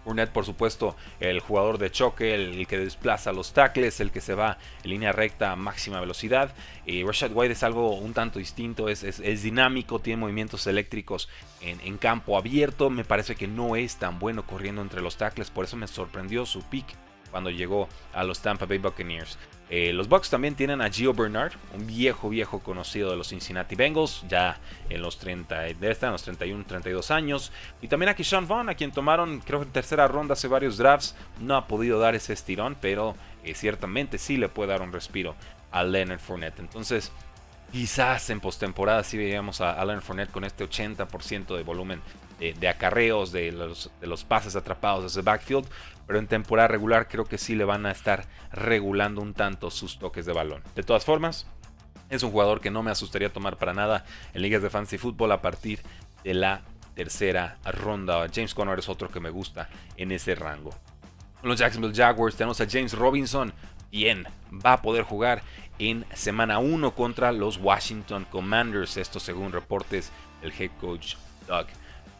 Burnett, 0.03 0.31
por 0.31 0.45
supuesto, 0.45 0.97
el 1.21 1.39
jugador 1.39 1.77
de 1.77 1.89
choque, 1.89 2.35
el, 2.35 2.67
que 2.67 2.77
desplaza 2.77 3.31
los 3.31 3.53
tackles, 3.53 4.01
el 4.01 4.11
que 4.11 4.19
se 4.19 4.35
va 4.35 4.57
en 4.83 4.89
línea 4.89 5.13
recta 5.13 5.53
a 5.53 5.55
máxima 5.55 6.01
velocidad. 6.01 6.53
Y 6.85 7.03
Rashad 7.05 7.31
White 7.33 7.53
es 7.53 7.63
algo 7.63 7.95
un 7.95 8.13
tanto 8.13 8.39
distinto, 8.39 8.89
es, 8.89 9.21
dinámico, 9.41 9.99
tiene 9.99 10.19
movimientos 10.19 10.67
eléctricos 10.67 11.29
en, 11.61 11.79
en, 11.81 11.97
campo 11.97 12.37
abierto. 12.37 12.89
Me 12.89 13.05
parece 13.05 13.35
que 13.35 13.47
no 13.47 13.77
es 13.77 13.95
tan 13.97 14.19
bueno 14.19 14.45
corriendo 14.45 14.81
entre 14.81 15.01
los 15.01 15.15
tackles, 15.15 15.49
por 15.49 15.63
eso 15.63 15.77
me 15.77 15.87
sorprendió 15.87 16.45
su 16.45 16.61
pick 16.63 16.87
cuando 17.31 17.49
llegó 17.49 17.87
a 18.13 18.23
los 18.23 18.39
Tampa 18.41 18.65
Bay 18.65 18.77
Buccaneers. 18.77 19.37
Eh, 19.73 19.93
los 19.93 20.09
Bucks 20.09 20.29
también 20.29 20.53
tienen 20.53 20.81
a 20.81 20.89
Gio 20.89 21.13
Bernard, 21.13 21.53
un 21.73 21.87
viejo, 21.87 22.27
viejo 22.27 22.59
conocido 22.59 23.09
de 23.09 23.15
los 23.15 23.29
Cincinnati 23.29 23.75
Bengals, 23.75 24.25
ya 24.27 24.59
en 24.89 25.01
los 25.01 25.17
30, 25.17 25.61
de 25.61 25.91
esta, 25.91 26.07
en 26.07 26.11
los 26.11 26.23
31, 26.23 26.65
32 26.67 27.09
años. 27.09 27.53
Y 27.81 27.87
también 27.87 28.09
a 28.09 28.13
Keyshawn 28.13 28.49
Vaughn, 28.49 28.67
a 28.67 28.75
quien 28.75 28.91
tomaron, 28.91 29.39
creo 29.39 29.63
en 29.63 29.69
tercera 29.69 30.09
ronda 30.09 30.33
hace 30.33 30.49
varios 30.49 30.77
drafts. 30.77 31.15
No 31.39 31.55
ha 31.55 31.67
podido 31.67 31.99
dar 31.99 32.15
ese 32.15 32.33
estirón, 32.33 32.75
pero 32.81 33.15
eh, 33.45 33.55
ciertamente 33.55 34.17
sí 34.17 34.35
le 34.35 34.49
puede 34.49 34.71
dar 34.71 34.81
un 34.81 34.91
respiro 34.91 35.35
a 35.71 35.85
Leonard 35.85 36.19
Fournette. 36.19 36.59
Entonces, 36.59 37.13
quizás 37.71 38.29
en 38.29 38.39
postemporada 38.39 39.03
sí 39.03 39.17
veíamos 39.17 39.61
a, 39.61 39.83
Leonard 39.85 40.03
Fournette 40.03 40.31
con 40.31 40.43
este 40.43 40.67
80% 40.67 41.55
de 41.55 41.63
volumen 41.63 42.01
de, 42.39 42.67
acarreos, 42.67 43.31
de 43.31 43.51
los, 43.51 43.91
de 44.01 44.07
los 44.07 44.23
pases 44.23 44.55
atrapados 44.55 45.03
desde 45.03 45.21
backfield 45.21 45.67
pero 46.11 46.19
en 46.19 46.27
temporada 46.27 46.67
regular 46.67 47.07
creo 47.07 47.23
que 47.23 47.37
sí 47.37 47.55
le 47.55 47.63
van 47.63 47.85
a 47.85 47.91
estar 47.91 48.25
regulando 48.51 49.21
un 49.21 49.33
tanto 49.33 49.71
sus 49.71 49.97
toques 49.97 50.25
de 50.25 50.33
balón. 50.33 50.61
De 50.75 50.83
todas 50.83 51.05
formas, 51.05 51.47
es 52.09 52.21
un 52.21 52.31
jugador 52.31 52.59
que 52.59 52.69
no 52.69 52.83
me 52.83 52.91
asustaría 52.91 53.31
tomar 53.31 53.55
para 53.55 53.73
nada 53.73 54.03
en 54.33 54.41
ligas 54.41 54.61
de 54.61 54.69
fantasy 54.69 54.97
fútbol 54.97 55.31
a 55.31 55.41
partir 55.41 55.79
de 56.25 56.33
la 56.33 56.63
tercera 56.95 57.59
ronda. 57.63 58.27
James 58.33 58.53
Conner 58.53 58.77
es 58.77 58.89
otro 58.89 59.09
que 59.09 59.21
me 59.21 59.29
gusta 59.29 59.69
en 59.95 60.11
ese 60.11 60.35
rango. 60.35 60.71
Los 61.43 61.57
Jacksonville 61.59 61.95
Jaguars 61.95 62.35
tenemos 62.35 62.59
a 62.59 62.69
James 62.69 62.91
Robinson, 62.91 63.53
bien, 63.91 64.25
va 64.65 64.73
a 64.73 64.81
poder 64.81 65.03
jugar 65.03 65.43
en 65.77 66.05
semana 66.13 66.59
1 66.59 66.95
contra 66.95 67.31
los 67.31 67.57
Washington 67.57 68.25
Commanders. 68.29 68.97
Esto 68.97 69.19
según 69.19 69.51
reportes 69.51 70.11
del 70.41 70.53
head 70.57 70.71
coach 70.79 71.15
Doug 71.47 71.67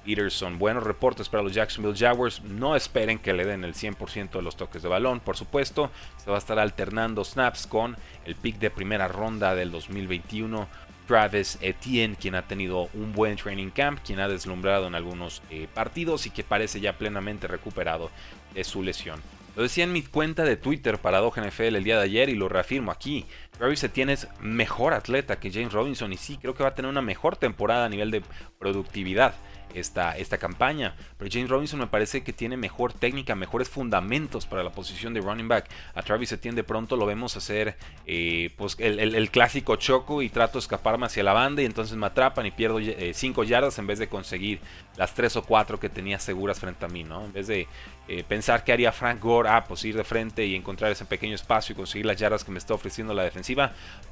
Peterson. 0.04 0.58
Buenos 0.60 0.84
reportes 0.84 1.30
para 1.30 1.44
los 1.44 1.54
Jacksonville 1.54 1.98
Jaguars. 1.98 2.42
No 2.44 2.76
esperen 2.76 3.20
que 3.20 3.34
le 3.34 3.46
den 3.46 3.64
el 3.64 3.74
100% 3.74 4.32
de 4.32 4.42
los 4.42 4.56
toques 4.56 4.82
de 4.82 4.90
balón, 4.90 5.20
por 5.20 5.38
supuesto. 5.38 5.92
Se 6.18 6.30
va 6.30 6.38
a 6.38 6.40
estar 6.40 6.60
alternando 6.60 7.24
snaps 7.24 7.68
con 7.68 7.96
el 8.26 8.36
pick 8.36 8.58
de 8.60 8.72
primera 8.72 9.08
ronda 9.08 9.56
del 9.56 9.72
2021. 9.72 10.68
Travis 11.08 11.58
Etienne, 11.62 12.16
quien 12.16 12.36
ha 12.36 12.48
tenido 12.48 12.90
un 12.94 13.12
buen 13.12 13.36
training 13.36 13.70
camp, 13.70 14.00
quien 14.06 14.20
ha 14.20 14.30
deslumbrado 14.30 14.88
en 14.88 14.96
algunos 14.96 15.42
eh, 15.50 15.68
partidos 15.74 16.26
y 16.26 16.30
que 16.30 16.44
parece 16.44 16.80
ya 16.80 16.98
plenamente 16.98 17.48
recuperado 17.48 18.10
de 18.54 18.64
su 18.64 18.82
lesión. 18.82 19.22
Lo 19.56 19.64
decía 19.64 19.84
en 19.84 19.92
mi 19.92 20.02
cuenta 20.02 20.44
de 20.44 20.56
Twitter 20.56 20.98
Paradoja 20.98 21.46
NFL 21.46 21.76
el 21.76 21.84
día 21.84 21.98
de 21.98 22.04
ayer 22.04 22.30
y 22.30 22.36
lo 22.36 22.48
reafirmo 22.48 22.92
aquí. 22.92 23.26
Travis 23.62 23.84
Etienne 23.84 24.14
es 24.14 24.28
mejor 24.40 24.92
atleta 24.92 25.40
que 25.40 25.52
James 25.52 25.72
Robinson 25.72 26.12
y 26.12 26.18
sí, 26.18 26.40
creo 26.42 26.56
que 26.56 26.64
va 26.64 26.70
a 26.70 26.74
tener 26.74 26.90
una 26.90 27.04
mejor 27.04 27.38
temporada 27.38 27.86
a 27.86 27.90
nivel 27.90 28.10
de 28.10 28.24
productividad 28.58 29.36
esta, 29.76 30.18
esta 30.18 30.38
campaña. 30.38 30.96
Pero 31.18 31.30
James 31.32 31.50
Robinson 31.50 31.80
me 31.80 31.88
parece 31.88 32.24
que 32.24 32.34
tiene 32.34 32.58
mejor 32.58 32.94
técnica, 32.94 33.36
mejores 33.36 33.70
fundamentos 33.70 34.46
para 34.46 34.64
la 34.64 34.72
posición 34.72 35.14
de 35.14 35.22
running 35.22 35.48
back. 35.48 35.70
A 35.94 36.02
Travis 36.02 36.32
Etienne 36.32 36.56
de 36.56 36.64
pronto 36.64 36.96
lo 36.96 37.06
vemos 37.06 37.38
hacer 37.38 37.78
eh, 38.06 38.52
pues 38.58 38.76
el, 38.80 39.30
clásico 39.32 39.76
choco 39.76 40.22
y 40.22 40.30
trato 40.30 40.54
de 40.54 40.60
escaparme 40.60 41.06
hacia 41.06 41.24
la 41.24 41.34
banda 41.34 41.62
y 41.62 41.66
entonces 41.66 41.96
me 41.96 42.08
atrapan 42.08 42.46
y 42.46 42.52
pierdo 42.52 42.80
5 42.80 43.44
eh, 43.44 43.46
yardas 43.46 43.78
en 43.80 43.88
vez 43.88 44.00
de 44.00 44.08
conseguir 44.08 44.60
las 44.98 45.14
3 45.14 45.36
o 45.38 45.44
4 45.44 45.80
que 45.80 45.90
tenía 45.90 46.20
seguras 46.20 46.60
frente 46.60 46.86
a 46.86 46.88
mí. 46.88 47.04
¿no? 47.04 47.26
En 47.26 47.34
vez 47.34 47.48
de 47.48 47.68
eh, 48.08 48.24
pensar 48.28 48.64
que 48.64 48.74
haría 48.74 48.92
Frank 48.92 49.22
Gore, 49.22 49.50
ah, 49.50 49.64
pues 49.68 49.86
ir 49.86 49.96
de 49.96 50.04
frente 50.04 50.46
y 50.46 50.56
encontrar 50.56 50.92
ese 50.92 51.06
pequeño 51.06 51.36
espacio 51.36 51.74
y 51.74 51.76
conseguir 51.76 52.06
las 52.06 52.18
yardas 52.18 52.44
que 52.44 52.52
me 52.52 52.58
está 52.58 52.74
ofreciendo 52.74 53.14
la 53.14 53.24
defensiva, 53.24 53.51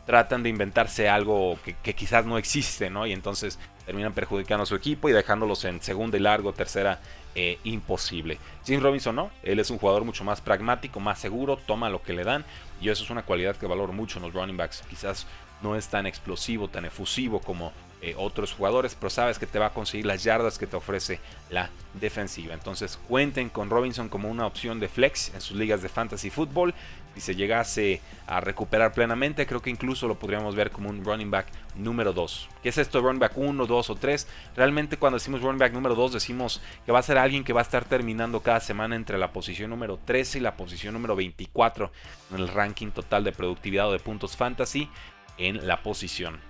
tratan 0.05 0.41
de 0.41 0.49
inventarse 0.49 1.07
algo 1.07 1.59
que, 1.63 1.93
quizás 1.93 2.25
no 2.25 2.37
existe, 2.37 2.89
¿no? 2.89 3.05
Y 3.05 3.13
entonces 3.13 3.59
terminan 3.85 4.13
perjudicando 4.13 4.63
a 4.63 4.65
su 4.65 4.75
equipo 4.75 5.07
y 5.07 5.11
dejándolos 5.11 5.65
en 5.65 5.81
segunda 5.81 6.17
y 6.17 6.19
largo, 6.19 6.53
tercera, 6.53 6.99
eh, 7.35 7.59
imposible. 7.63 8.39
James 8.65 8.81
Robinson 8.81 9.15
no, 9.15 9.29
él 9.43 9.59
es 9.59 9.69
un 9.69 9.77
jugador 9.77 10.03
mucho 10.05 10.23
más 10.23 10.41
pragmático, 10.41 10.99
más 10.99 11.19
seguro, 11.19 11.57
toma 11.57 11.89
lo 11.89 12.01
que 12.01 12.13
le 12.13 12.23
dan 12.23 12.43
y 12.81 12.89
eso 12.89 13.03
es 13.03 13.09
una 13.11 13.21
cualidad 13.21 13.55
que 13.55 13.67
valoro 13.67 13.93
mucho 13.93 14.17
en 14.17 14.25
los 14.25 14.33
running 14.33 14.57
backs. 14.57 14.81
Quizás 14.89 15.27
no 15.61 15.75
es 15.75 15.87
tan 15.89 16.07
explosivo, 16.07 16.69
tan 16.69 16.85
efusivo 16.85 17.39
como 17.39 17.71
eh, 18.01 18.15
otros 18.17 18.53
jugadores, 18.53 18.95
pero 18.95 19.09
sabes 19.09 19.39
que 19.39 19.45
te 19.45 19.59
va 19.59 19.67
a 19.67 19.73
conseguir 19.73 20.05
las 20.05 20.23
yardas 20.23 20.57
que 20.57 20.67
te 20.67 20.75
ofrece 20.75 21.19
la 21.49 21.69
defensiva. 21.93 22.53
Entonces 22.53 22.99
cuenten 23.07 23.49
con 23.49 23.69
Robinson 23.69 24.09
como 24.09 24.29
una 24.29 24.45
opción 24.45 24.79
de 24.79 24.87
flex 24.87 25.33
en 25.33 25.41
sus 25.41 25.57
ligas 25.57 25.81
de 25.81 25.89
fantasy 25.89 26.29
fútbol 26.29 26.73
si 27.15 27.21
se 27.21 27.35
llegase 27.35 28.01
a 28.27 28.39
recuperar 28.39 28.93
plenamente, 28.93 29.45
creo 29.45 29.61
que 29.61 29.69
incluso 29.69 30.07
lo 30.07 30.19
podríamos 30.19 30.55
ver 30.55 30.71
como 30.71 30.89
un 30.89 31.03
running 31.03 31.31
back 31.31 31.47
número 31.75 32.13
2. 32.13 32.49
¿Qué 32.61 32.69
es 32.69 32.77
esto 32.77 33.01
running 33.01 33.19
back 33.19 33.33
1, 33.35 33.65
2 33.65 33.89
o 33.89 33.95
3? 33.95 34.27
Realmente 34.55 34.97
cuando 34.97 35.17
decimos 35.17 35.41
running 35.41 35.59
back 35.59 35.73
número 35.73 35.95
2 35.95 36.13
decimos 36.13 36.61
que 36.85 36.91
va 36.91 36.99
a 36.99 37.03
ser 37.03 37.17
alguien 37.17 37.43
que 37.43 37.53
va 37.53 37.61
a 37.61 37.63
estar 37.63 37.85
terminando 37.85 38.41
cada 38.41 38.59
semana 38.59 38.95
entre 38.95 39.17
la 39.17 39.33
posición 39.33 39.69
número 39.69 39.99
13 40.05 40.37
y 40.37 40.41
la 40.41 40.55
posición 40.55 40.93
número 40.93 41.15
24 41.15 41.91
en 42.31 42.37
el 42.37 42.47
ranking 42.47 42.91
total 42.91 43.23
de 43.23 43.31
productividad 43.31 43.89
o 43.89 43.91
de 43.91 43.99
puntos 43.99 44.37
fantasy 44.37 44.89
en 45.37 45.65
la 45.67 45.81
posición 45.81 46.48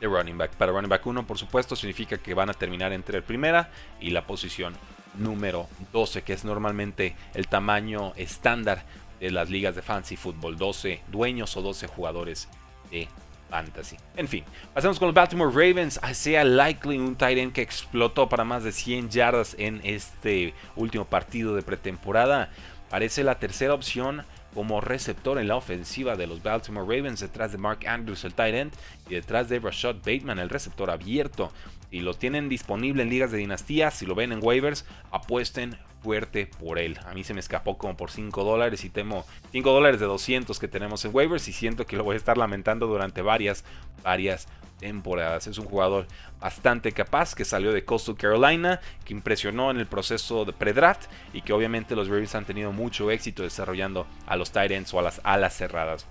de 0.00 0.06
running 0.06 0.38
back. 0.38 0.52
Para 0.52 0.72
running 0.72 0.88
back 0.88 1.06
1, 1.06 1.26
por 1.26 1.38
supuesto, 1.38 1.76
significa 1.76 2.18
que 2.18 2.34
van 2.34 2.50
a 2.50 2.54
terminar 2.54 2.92
entre 2.92 3.18
el 3.18 3.24
primera 3.24 3.70
y 4.00 4.10
la 4.10 4.26
posición 4.26 4.74
número 5.18 5.68
12, 5.92 6.22
que 6.22 6.32
es 6.32 6.44
normalmente 6.44 7.16
el 7.34 7.48
tamaño 7.48 8.12
estándar 8.16 8.84
de 9.20 9.30
las 9.30 9.50
ligas 9.50 9.74
de 9.74 9.82
fantasy 9.82 10.16
fútbol, 10.16 10.56
12 10.56 11.02
dueños 11.08 11.56
o 11.56 11.62
12 11.62 11.86
jugadores 11.86 12.48
de 12.90 13.08
fantasy. 13.48 13.96
En 14.16 14.28
fin, 14.28 14.44
pasemos 14.74 14.98
con 14.98 15.08
los 15.08 15.14
Baltimore 15.14 15.50
Ravens. 15.50 16.00
Sea 16.12 16.44
Likely, 16.44 16.98
un 16.98 17.16
tight 17.16 17.38
end 17.38 17.52
que 17.52 17.62
explotó 17.62 18.28
para 18.28 18.44
más 18.44 18.64
de 18.64 18.72
100 18.72 19.10
yardas 19.10 19.54
en 19.58 19.80
este 19.84 20.54
último 20.74 21.04
partido 21.04 21.54
de 21.54 21.62
pretemporada. 21.62 22.50
Parece 22.90 23.24
la 23.24 23.38
tercera 23.38 23.74
opción 23.74 24.24
como 24.56 24.80
receptor 24.80 25.38
en 25.38 25.48
la 25.48 25.56
ofensiva 25.56 26.16
de 26.16 26.26
los 26.26 26.42
Baltimore 26.42 26.86
Ravens, 26.96 27.20
detrás 27.20 27.52
de 27.52 27.58
Mark 27.58 27.86
Andrews, 27.86 28.24
el 28.24 28.32
tight 28.32 28.54
end, 28.54 28.72
y 29.06 29.14
detrás 29.14 29.50
de 29.50 29.58
Rashad 29.58 29.96
Bateman, 29.96 30.38
el 30.38 30.48
receptor 30.48 30.90
abierto. 30.90 31.52
Si 31.90 32.00
lo 32.00 32.14
tienen 32.14 32.48
disponible 32.48 33.02
en 33.02 33.10
ligas 33.10 33.30
de 33.30 33.36
dinastía, 33.36 33.90
si 33.90 34.06
lo 34.06 34.14
ven 34.14 34.32
en 34.32 34.42
waivers, 34.42 34.86
apuesten 35.10 35.76
fuerte 36.02 36.46
por 36.46 36.78
él. 36.78 36.98
A 37.04 37.12
mí 37.12 37.22
se 37.22 37.34
me 37.34 37.40
escapó 37.40 37.76
como 37.76 37.98
por 37.98 38.10
5 38.10 38.44
dólares 38.44 38.82
y 38.84 38.88
temo 38.88 39.26
5 39.52 39.70
dólares 39.70 40.00
de 40.00 40.06
200 40.06 40.58
que 40.58 40.68
tenemos 40.68 41.04
en 41.04 41.14
waivers 41.14 41.46
y 41.48 41.52
siento 41.52 41.84
que 41.84 41.98
lo 41.98 42.04
voy 42.04 42.14
a 42.14 42.16
estar 42.16 42.38
lamentando 42.38 42.86
durante 42.86 43.20
varias, 43.20 43.62
varias 44.02 44.48
temporadas. 44.78 45.46
Es 45.46 45.58
un 45.58 45.66
jugador 45.66 46.06
bastante 46.40 46.92
capaz 46.92 47.34
que 47.34 47.44
salió 47.44 47.72
de 47.72 47.84
Coastal 47.84 48.16
Carolina, 48.16 48.80
que 49.04 49.14
impresionó 49.14 49.70
en 49.70 49.78
el 49.78 49.86
proceso 49.86 50.44
de 50.44 50.52
pre-draft 50.52 51.04
y 51.32 51.42
que 51.42 51.52
obviamente 51.52 51.96
los 51.96 52.08
Ravens 52.08 52.34
han 52.34 52.44
tenido 52.44 52.72
mucho 52.72 53.10
éxito 53.10 53.42
desarrollando 53.42 54.06
a 54.26 54.36
los 54.36 54.50
tight 54.50 54.72
ends 54.72 54.92
o 54.94 54.98
a 54.98 55.02
las 55.02 55.20
alas 55.24 55.56
cerradas. 55.56 56.06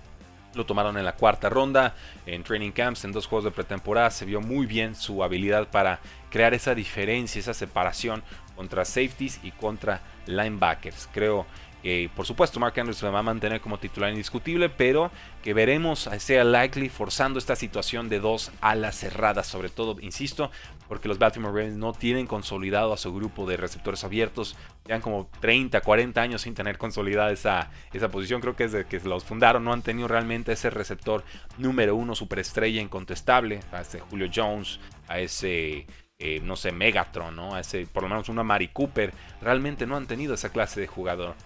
Lo 0.54 0.64
tomaron 0.64 0.96
en 0.96 1.04
la 1.04 1.16
cuarta 1.16 1.50
ronda, 1.50 1.94
en 2.24 2.42
training 2.42 2.72
camps, 2.72 3.04
en 3.04 3.12
dos 3.12 3.26
juegos 3.26 3.44
de 3.44 3.50
pretemporada. 3.50 4.10
Se 4.10 4.24
vio 4.24 4.40
muy 4.40 4.64
bien 4.64 4.94
su 4.94 5.22
habilidad 5.22 5.68
para 5.68 6.00
crear 6.30 6.54
esa 6.54 6.74
diferencia, 6.74 7.38
esa 7.38 7.52
separación 7.52 8.22
contra 8.56 8.86
safeties 8.86 9.38
y 9.42 9.50
contra 9.50 10.00
linebackers. 10.24 11.10
Creo 11.12 11.44
que, 11.86 12.10
por 12.16 12.26
supuesto, 12.26 12.58
Mark 12.58 12.74
Andrews 12.80 12.96
se 12.96 13.08
va 13.08 13.20
a 13.20 13.22
mantener 13.22 13.60
como 13.60 13.78
titular 13.78 14.10
indiscutible, 14.10 14.68
pero 14.68 15.12
que 15.44 15.54
veremos 15.54 16.08
a 16.08 16.18
sea 16.18 16.42
likely 16.42 16.88
forzando 16.88 17.38
esta 17.38 17.54
situación 17.54 18.08
de 18.08 18.18
dos 18.18 18.50
alas 18.60 18.96
cerradas, 18.98 19.46
sobre 19.46 19.68
todo, 19.68 19.96
insisto, 20.00 20.50
porque 20.88 21.06
los 21.06 21.20
Baltimore 21.20 21.54
Ravens 21.54 21.76
no 21.76 21.92
tienen 21.92 22.26
consolidado 22.26 22.92
a 22.92 22.96
su 22.96 23.14
grupo 23.14 23.46
de 23.46 23.56
receptores 23.56 24.02
abiertos. 24.02 24.56
Llevan 24.84 25.00
como 25.00 25.30
30, 25.40 25.80
40 25.80 26.20
años 26.20 26.42
sin 26.42 26.54
tener 26.54 26.76
consolidada 26.76 27.30
esa, 27.30 27.70
esa 27.92 28.08
posición. 28.08 28.40
Creo 28.40 28.56
que 28.56 28.64
desde 28.64 28.86
que 28.86 28.98
los 29.08 29.22
fundaron 29.22 29.62
no 29.62 29.72
han 29.72 29.82
tenido 29.82 30.08
realmente 30.08 30.50
ese 30.50 30.70
receptor 30.70 31.22
número 31.56 31.94
uno, 31.94 32.16
superestrella 32.16 32.82
incontestable. 32.82 33.60
A 33.70 33.82
ese 33.82 34.00
Julio 34.00 34.28
Jones, 34.34 34.80
a 35.06 35.20
ese 35.20 35.86
eh, 36.18 36.40
no 36.42 36.56
sé, 36.56 36.72
Megatron, 36.72 37.36
¿no? 37.36 37.56
Ese, 37.56 37.86
por 37.86 38.02
lo 38.02 38.08
menos 38.08 38.28
una 38.28 38.42
Mari 38.42 38.66
Cooper, 38.72 39.12
realmente 39.40 39.86
no 39.86 39.96
han 39.96 40.08
tenido 40.08 40.34
esa 40.34 40.48
clase 40.48 40.80
de 40.80 40.88
jugador. 40.88 41.36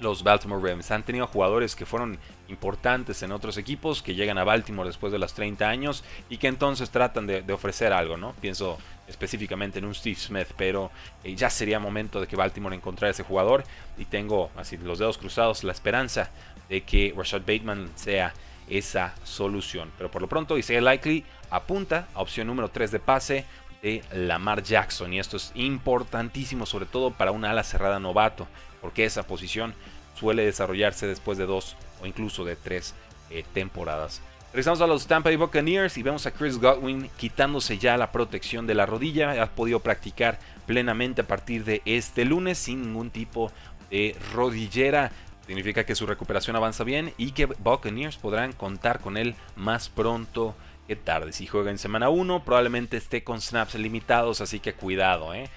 Los 0.00 0.22
Baltimore 0.22 0.60
Ravens 0.60 0.90
han 0.90 1.04
tenido 1.04 1.26
jugadores 1.26 1.76
que 1.76 1.86
fueron 1.86 2.18
importantes 2.48 3.22
en 3.22 3.32
otros 3.32 3.56
equipos, 3.56 4.02
que 4.02 4.14
llegan 4.14 4.38
a 4.38 4.44
Baltimore 4.44 4.88
después 4.88 5.12
de 5.12 5.18
los 5.18 5.34
30 5.34 5.68
años 5.68 6.04
y 6.28 6.38
que 6.38 6.48
entonces 6.48 6.90
tratan 6.90 7.26
de, 7.26 7.52
ofrecer 7.52 7.92
algo, 7.92 8.16
¿no? 8.16 8.34
Pienso 8.40 8.78
específicamente 9.06 9.78
en 9.78 9.84
un 9.84 9.94
Steve 9.94 10.16
Smith, 10.16 10.48
pero 10.56 10.90
eh, 11.22 11.34
ya 11.34 11.50
sería 11.50 11.78
momento 11.78 12.20
de 12.20 12.26
que 12.26 12.36
Baltimore 12.36 12.74
encontrara 12.74 13.10
ese 13.10 13.22
jugador 13.22 13.64
y 13.96 14.06
tengo 14.06 14.50
así 14.56 14.76
los 14.78 14.98
dedos 14.98 15.18
cruzados 15.18 15.62
la 15.62 15.72
esperanza 15.72 16.30
de 16.68 16.82
que 16.82 17.14
Rashad 17.16 17.40
Bateman 17.40 17.90
sea 17.94 18.32
esa 18.68 19.14
solución. 19.24 19.90
Pero 19.96 20.10
por 20.10 20.22
lo 20.22 20.28
pronto 20.28 20.58
Isaiah 20.58 20.80
Likely 20.80 21.24
apunta 21.50 22.08
a 22.14 22.20
opción 22.20 22.46
número 22.46 22.70
3 22.70 22.90
de 22.90 22.98
pase, 22.98 23.44
de 23.82 24.02
Lamar 24.12 24.62
Jackson. 24.62 25.12
Y 25.12 25.18
esto 25.18 25.36
es 25.36 25.52
importantísimo, 25.54 26.64
sobre 26.64 26.86
todo 26.86 27.10
para 27.10 27.32
un 27.32 27.44
ala 27.44 27.62
cerrada 27.62 28.00
novato, 28.00 28.48
porque 28.84 29.06
esa 29.06 29.22
posición 29.22 29.72
suele 30.14 30.44
desarrollarse 30.44 31.06
después 31.06 31.38
de 31.38 31.46
dos 31.46 31.74
o 32.02 32.06
incluso 32.06 32.44
de 32.44 32.54
tres 32.54 32.94
eh, 33.30 33.42
temporadas. 33.54 34.20
Regresamos 34.52 34.82
a 34.82 34.86
los 34.86 35.06
Tampa 35.06 35.30
Bay 35.30 35.36
Buccaneers 35.36 35.96
y 35.96 36.02
vemos 36.02 36.26
a 36.26 36.32
Chris 36.32 36.58
Godwin 36.58 37.08
quitándose 37.16 37.78
ya 37.78 37.96
la 37.96 38.12
protección 38.12 38.66
de 38.66 38.74
la 38.74 38.84
rodilla. 38.84 39.42
Ha 39.42 39.46
podido 39.46 39.80
practicar 39.80 40.38
plenamente 40.66 41.22
a 41.22 41.26
partir 41.26 41.64
de 41.64 41.80
este 41.86 42.26
lunes 42.26 42.58
sin 42.58 42.82
ningún 42.82 43.08
tipo 43.08 43.50
de 43.90 44.14
rodillera. 44.34 45.12
Significa 45.46 45.86
que 45.86 45.94
su 45.94 46.04
recuperación 46.04 46.54
avanza 46.54 46.84
bien 46.84 47.14
y 47.16 47.30
que 47.30 47.46
Buccaneers 47.46 48.18
podrán 48.18 48.52
contar 48.52 49.00
con 49.00 49.16
él 49.16 49.34
más 49.56 49.88
pronto 49.88 50.54
Qué 50.86 50.96
tarde. 50.96 51.32
Si 51.32 51.46
juega 51.46 51.70
en 51.70 51.78
semana 51.78 52.10
1, 52.10 52.44
probablemente 52.44 52.98
esté 52.98 53.24
con 53.24 53.40
snaps 53.40 53.74
limitados, 53.76 54.42
así 54.42 54.60
que 54.60 54.74
cuidado, 54.74 55.32
¿eh? 55.32 55.48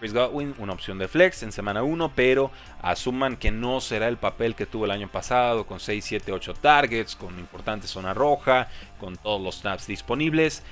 Chris 0.00 0.14
Godwin, 0.14 0.54
una 0.56 0.72
opción 0.72 0.98
de 0.98 1.08
flex 1.08 1.42
en 1.42 1.52
semana 1.52 1.82
1, 1.82 2.12
pero 2.14 2.50
asuman 2.80 3.36
que 3.36 3.50
no 3.50 3.82
será 3.82 4.08
el 4.08 4.16
papel 4.16 4.54
que 4.54 4.64
tuvo 4.64 4.86
el 4.86 4.92
año 4.92 5.08
pasado, 5.08 5.66
con 5.66 5.78
6, 5.78 6.02
7, 6.02 6.32
8 6.32 6.54
targets, 6.54 7.14
con 7.14 7.38
importante 7.38 7.86
zona 7.86 8.14
roja, 8.14 8.68
con 8.98 9.18
todos 9.18 9.42
los 9.42 9.60
snaps 9.60 9.86
disponibles. 9.86 10.62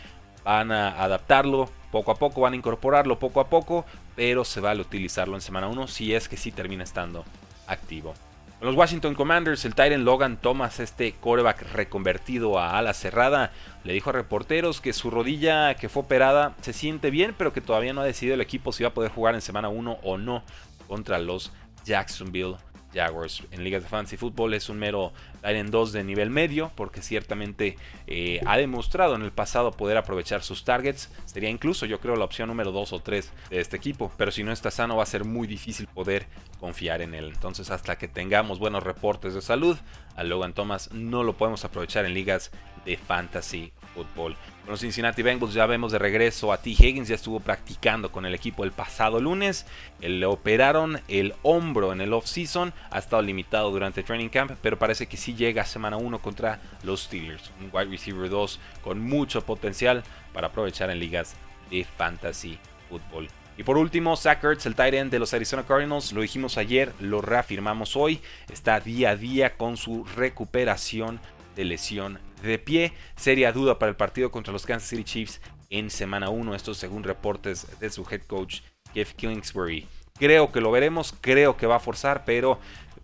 Van 0.44 0.72
a 0.72 1.02
adaptarlo 1.02 1.70
poco 1.92 2.10
a 2.10 2.14
poco, 2.14 2.40
van 2.40 2.54
a 2.54 2.56
incorporarlo 2.56 3.18
poco 3.18 3.40
a 3.40 3.50
poco, 3.50 3.84
pero 4.16 4.46
se 4.46 4.60
vale 4.60 4.80
utilizarlo 4.80 5.34
en 5.34 5.42
semana 5.42 5.68
1 5.68 5.88
si 5.88 6.14
es 6.14 6.26
que 6.26 6.38
sí 6.38 6.50
termina 6.50 6.84
estando 6.84 7.26
activo 7.66 8.14
los 8.60 8.74
Washington 8.74 9.14
Commanders, 9.14 9.64
el 9.64 9.74
Tyrant 9.74 10.04
Logan 10.04 10.36
Thomas, 10.36 10.80
este 10.80 11.12
coreback 11.12 11.62
reconvertido 11.72 12.58
a 12.58 12.76
ala 12.76 12.92
cerrada, 12.92 13.52
le 13.84 13.92
dijo 13.92 14.10
a 14.10 14.14
reporteros 14.14 14.80
que 14.80 14.92
su 14.92 15.10
rodilla 15.10 15.74
que 15.74 15.88
fue 15.88 16.02
operada 16.02 16.54
se 16.60 16.72
siente 16.72 17.10
bien, 17.10 17.34
pero 17.38 17.52
que 17.52 17.60
todavía 17.60 17.92
no 17.92 18.00
ha 18.00 18.04
decidido 18.04 18.34
el 18.34 18.40
equipo 18.40 18.72
si 18.72 18.82
va 18.82 18.90
a 18.90 18.94
poder 18.94 19.12
jugar 19.12 19.34
en 19.34 19.42
semana 19.42 19.68
1 19.68 19.98
o 20.02 20.18
no 20.18 20.42
contra 20.88 21.18
los 21.18 21.52
Jacksonville 21.88 22.56
Jaguars. 22.92 23.42
En 23.50 23.64
ligas 23.64 23.82
de 23.82 23.88
fantasy 23.88 24.16
fútbol 24.16 24.54
es 24.54 24.68
un 24.68 24.78
mero 24.78 25.12
en 25.42 25.70
2 25.70 25.92
de 25.92 26.04
nivel 26.04 26.30
medio, 26.30 26.70
porque 26.74 27.02
ciertamente 27.02 27.76
eh, 28.06 28.40
ha 28.46 28.56
demostrado 28.56 29.14
en 29.14 29.22
el 29.22 29.32
pasado 29.32 29.72
poder 29.72 29.96
aprovechar 29.96 30.42
sus 30.42 30.64
targets. 30.64 31.10
Sería 31.26 31.50
incluso, 31.50 31.86
yo 31.86 32.00
creo, 32.00 32.16
la 32.16 32.24
opción 32.24 32.48
número 32.48 32.72
2 32.72 32.92
o 32.92 33.00
3 33.00 33.32
de 33.50 33.60
este 33.60 33.76
equipo. 33.76 34.12
Pero 34.16 34.30
si 34.30 34.42
no 34.42 34.52
está 34.52 34.70
sano, 34.70 34.96
va 34.96 35.02
a 35.02 35.06
ser 35.06 35.24
muy 35.24 35.46
difícil 35.46 35.86
poder 35.86 36.26
confiar 36.60 37.02
en 37.02 37.14
él. 37.14 37.32
Entonces, 37.34 37.70
hasta 37.70 37.96
que 37.96 38.08
tengamos 38.08 38.58
buenos 38.58 38.82
reportes 38.82 39.34
de 39.34 39.42
salud, 39.42 39.76
a 40.16 40.24
Logan 40.24 40.54
Thomas 40.54 40.90
no 40.92 41.22
lo 41.22 41.36
podemos 41.36 41.64
aprovechar 41.64 42.04
en 42.04 42.14
ligas 42.14 42.50
de 42.84 42.96
fantasy 42.96 43.72
fútbol. 43.98 44.36
Con 44.62 44.70
los 44.72 44.80
Cincinnati 44.80 45.22
Bengals 45.22 45.54
ya 45.54 45.66
vemos 45.66 45.92
de 45.92 45.98
regreso 45.98 46.52
a 46.52 46.58
T. 46.58 46.70
Higgins, 46.70 47.08
ya 47.08 47.14
estuvo 47.14 47.40
practicando 47.40 48.12
con 48.12 48.26
el 48.26 48.34
equipo 48.34 48.64
el 48.64 48.72
pasado 48.72 49.20
lunes. 49.20 49.66
Le 50.00 50.26
operaron 50.26 51.00
el 51.08 51.34
hombro 51.42 51.92
en 51.92 52.00
el 52.00 52.12
off-season, 52.12 52.72
ha 52.90 52.98
estado 52.98 53.22
limitado 53.22 53.70
durante 53.70 54.02
training 54.02 54.28
camp, 54.28 54.52
pero 54.62 54.78
parece 54.78 55.06
que 55.06 55.16
sí 55.16 55.34
llega 55.34 55.64
semana 55.64 55.96
1 55.96 56.20
contra 56.20 56.60
los 56.82 57.02
Steelers. 57.02 57.50
Un 57.60 57.70
wide 57.72 57.90
receiver 57.90 58.28
2 58.28 58.60
con 58.82 59.00
mucho 59.00 59.44
potencial 59.44 60.04
para 60.32 60.48
aprovechar 60.48 60.90
en 60.90 61.00
ligas 61.00 61.34
de 61.70 61.84
fantasy 61.84 62.58
fútbol. 62.88 63.28
Y 63.56 63.64
por 63.64 63.76
último, 63.76 64.16
Zach 64.16 64.44
Ertz, 64.44 64.66
el 64.66 64.76
tight 64.76 64.94
end 64.94 65.10
de 65.10 65.18
los 65.18 65.34
Arizona 65.34 65.64
Cardinals, 65.66 66.12
lo 66.12 66.20
dijimos 66.20 66.56
ayer, 66.58 66.92
lo 67.00 67.20
reafirmamos 67.20 67.96
hoy, 67.96 68.20
está 68.52 68.78
día 68.78 69.10
a 69.10 69.16
día 69.16 69.56
con 69.56 69.76
su 69.76 70.04
recuperación 70.04 71.18
de 71.58 71.64
lesión 71.64 72.20
de 72.40 72.58
pie. 72.58 72.92
Seria 73.16 73.52
duda 73.52 73.80
para 73.80 73.90
el 73.90 73.96
partido 73.96 74.30
contra 74.30 74.52
los 74.52 74.64
Kansas 74.64 74.88
City 74.88 75.02
Chiefs 75.02 75.40
en 75.70 75.90
semana 75.90 76.30
1, 76.30 76.54
esto 76.54 76.72
según 76.72 77.02
reportes 77.02 77.66
de 77.80 77.90
su 77.90 78.06
head 78.08 78.22
coach 78.22 78.60
Jeff 78.94 79.12
Kingsbury. 79.14 79.86
Creo 80.18 80.52
que 80.52 80.60
lo 80.60 80.70
veremos, 80.70 81.12
creo 81.20 81.56
que 81.56 81.66
va 81.66 81.76
a 81.76 81.80
forzar, 81.80 82.24
pero 82.24 82.60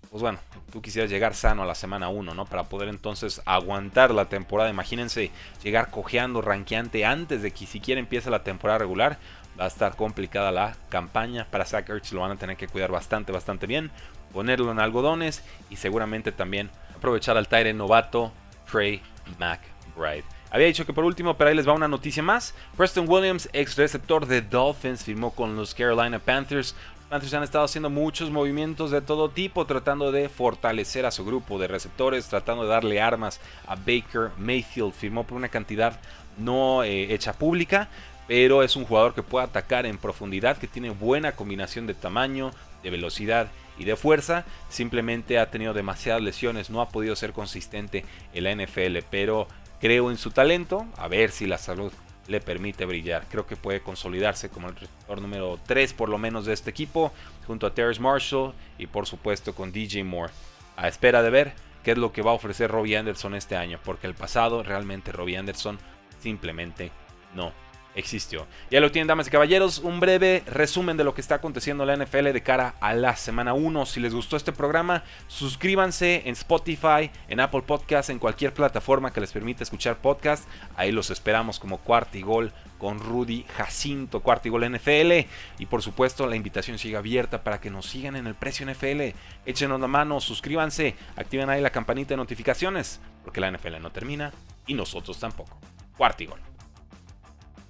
pues 0.09 0.23
bueno, 0.23 0.39
tú 0.71 0.81
quisieras 0.81 1.11
llegar 1.11 1.35
sano 1.35 1.65
a 1.65 1.67
la 1.67 1.75
semana 1.75 2.09
1, 2.09 2.33
¿no? 2.33 2.45
Para 2.45 2.63
poder 2.65 2.89
entonces 2.89 3.43
aguantar 3.45 4.15
la 4.15 4.29
temporada. 4.29 4.71
Imagínense 4.71 5.33
llegar 5.65 5.91
cojeando, 5.91 6.41
ranqueante 6.41 7.05
antes 7.05 7.43
de 7.43 7.51
que 7.51 7.67
siquiera 7.67 7.99
empiece 7.99 8.31
la 8.31 8.45
temporada 8.45 8.79
regular. 8.79 9.19
Va 9.59 9.65
a 9.65 9.69
estar 9.69 9.97
complicada 9.97 10.53
la 10.53 10.77
campaña. 10.89 11.49
Para 11.51 11.65
Zach 11.65 11.89
lo 12.13 12.21
van 12.21 12.31
a 12.31 12.37
tener 12.37 12.57
que 12.57 12.69
cuidar 12.69 12.93
bastante, 12.93 13.33
bastante 13.33 13.67
bien. 13.67 13.91
Ponerlo 14.33 14.71
en 14.71 14.79
algodones 14.79 15.43
y 15.69 15.77
seguramente 15.77 16.31
también 16.31 16.71
aprovechar 16.97 17.37
al 17.37 17.49
Tyre 17.49 17.75
novato 17.75 18.33
Trey 18.71 19.01
McBride. 19.39 20.25
Había 20.51 20.69
dicho 20.69 20.87
que 20.87 20.93
por 20.93 21.05
último, 21.05 21.37
pero 21.37 21.51
ahí 21.51 21.57
les 21.57 21.67
va 21.67 21.73
una 21.73 21.89
noticia 21.89 22.23
más. 22.23 22.55
Preston 22.77 23.09
Williams, 23.09 23.49
ex 23.53 23.77
receptor 23.77 24.25
de 24.25 24.41
Dolphins, 24.41 25.03
firmó 25.03 25.33
con 25.33 25.57
los 25.57 25.75
Carolina 25.75 26.21
Panthers. 26.21 26.77
Los 27.01 27.09
Panthers 27.09 27.35
han 27.35 27.43
estado 27.43 27.65
haciendo 27.65 27.91
muchos 27.91 28.31
movimientos 28.31 28.93
de 28.93 29.01
todo 29.01 29.31
tipo, 29.31 29.67
tratando 29.67 30.13
de 30.13 30.29
fortalecer 30.29 31.07
a 31.07 31.11
su 31.11 31.25
grupo 31.25 31.59
de 31.59 31.67
receptores, 31.67 32.29
tratando 32.29 32.63
de 32.63 32.69
darle 32.69 33.01
armas 33.01 33.41
a 33.67 33.75
Baker 33.75 34.31
Mayfield. 34.39 34.93
Firmó 34.93 35.25
por 35.25 35.37
una 35.37 35.49
cantidad 35.49 35.99
no 36.39 36.85
eh, 36.85 37.13
hecha 37.13 37.33
pública, 37.33 37.89
pero 38.29 38.63
es 38.63 38.77
un 38.77 38.85
jugador 38.85 39.13
que 39.13 39.25
puede 39.25 39.47
atacar 39.47 39.87
en 39.87 39.99
profundidad, 39.99 40.57
que 40.57 40.69
tiene 40.69 40.91
buena 40.91 41.33
combinación 41.33 41.89
de 41.89 41.95
tamaño, 41.95 42.53
de 42.85 42.91
velocidad 42.91 43.49
y 43.79 43.85
de 43.85 43.97
fuerza. 43.97 44.45
Simplemente 44.69 45.39
ha 45.39 45.51
tenido 45.51 45.75
demasiadas 45.75 46.23
lesiones, 46.23 46.71
no 46.71 46.81
ha 46.81 46.89
podido 46.89 47.17
ser 47.17 47.33
consistente 47.33 48.05
en 48.33 48.45
la 48.45 48.55
NFL, 48.55 48.99
pero 49.11 49.49
creo 49.81 50.11
en 50.11 50.19
su 50.19 50.31
talento, 50.31 50.87
a 50.97 51.09
ver 51.09 51.31
si 51.31 51.47
la 51.47 51.59
salud 51.59 51.93
le 52.27 52.41
permite 52.41 52.87
brillar. 52.87 53.27
Creo 53.31 53.47
que 53.47 53.57
puede 53.57 53.81
consolidarse 53.81 54.49
como 54.49 54.69
el 54.69 54.77
receptor 54.77 55.21
número 55.21 55.59
3 55.67 55.93
por 55.93 56.09
lo 56.09 56.19
menos 56.19 56.47
de 56.47 56.55
este 56.55 56.71
equipo, 56.71 57.13
junto 57.47 57.67
a 57.67 57.75
Terrence 57.75 58.01
Marshall 58.01 58.55
y 58.79 58.87
por 58.87 59.07
supuesto 59.07 59.55
con 59.55 59.73
DJ 59.73 60.05
Moore. 60.05 60.33
A 60.77 60.89
espera 60.89 61.23
de 61.23 61.31
ver 61.31 61.53
qué 61.83 61.93
es 61.93 61.99
lo 61.99 62.13
que 62.13 62.23
va 62.23 62.31
a 62.31 62.35
ofrecer 62.35 62.71
Robbie 62.71 62.97
Anderson 62.97 63.35
este 63.35 63.57
año, 63.57 63.79
porque 63.85 64.07
el 64.07 64.15
pasado 64.15 64.63
realmente 64.63 65.13
Robbie 65.13 65.37
Anderson 65.37 65.79
simplemente 66.21 66.91
no 67.35 67.53
existió. 67.95 68.47
Ya 68.71 68.81
lo 68.81 68.91
tienen, 68.91 69.09
damas 69.09 69.29
y 69.29 69.31
caballeros, 69.31 69.79
un 69.79 70.01
breve 70.01 70.43
resumen 70.47 70.97
de 70.97 71.05
lo 71.05 71.15
que 71.15 71.21
está 71.21 71.37
aconteciendo 71.37 71.85
en 71.85 71.99
la 71.99 72.05
NFL 72.05 72.33
de 72.33 72.43
cara 72.43 72.75
a 72.81 72.95
la 72.95 73.17
semana 73.17 73.55
1. 73.55 73.87
Si 73.87 74.01
les 74.01 74.15
gustó 74.15 74.37
este 74.37 74.53
programa, 74.53 75.05
suscríbanse 75.29 76.23
en 76.25 76.33
Spotify, 76.33 77.11
en 77.29 77.41
Apple 77.41 77.63
Podcast, 77.63 78.11
en 78.11 78.19
cualquier 78.19 78.53
plataforma 78.53 79.13
que 79.13 79.21
les 79.21 79.33
permita 79.33 79.63
escuchar 79.63 79.99
podcast. 79.99 80.49
Ahí 80.77 80.93
los 80.93 81.11
esperamos 81.11 81.59
como 81.59 81.79
cuarto 81.79 82.19
y 82.19 82.23
gol 82.23 82.53
con 82.79 83.01
Rudy 83.01 83.45
Jacinto, 83.57 84.21
cuarto 84.21 84.49
y 84.49 84.51
gol 84.51 84.71
NFL. 84.71 85.27
Y 85.59 85.67
por 85.67 85.83
supuesto, 85.83 86.27
la 86.27 86.37
invitación 86.37 86.79
sigue 86.79 86.97
abierta 86.97 87.43
para 87.43 87.61
que 87.61 87.71
nos 87.71 87.87
sigan 87.87 88.17
en 88.17 88.27
el 88.27 88.35
precio 88.35 88.67
NFL. 88.67 89.17
Échenos 89.47 89.81
la 89.81 89.89
mano, 89.89 90.21
suscríbanse, 90.21 90.97
activen 91.17 91.51
ahí 91.51 91.61
la 91.61 91.71
campanita 91.71 92.11
de 92.11 92.17
notificaciones, 92.17 93.01
porque 93.23 93.41
la 93.41 93.51
NFL 93.51 93.81
no 93.81 93.91
termina 93.91 94.33
y 94.67 94.75
nosotros 94.75 95.19
tampoco. 95.19 95.59
Cuarto 95.97 96.25
y 96.25 96.27
gol. 96.27 96.54